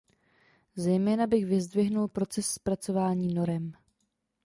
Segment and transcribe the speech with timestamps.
[0.75, 3.73] Zejména bych vyzdvihnul proces zpracování norem.